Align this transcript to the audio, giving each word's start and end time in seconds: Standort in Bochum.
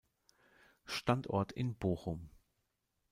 Standort 0.87 1.51
in 1.51 1.77
Bochum. 1.77 2.31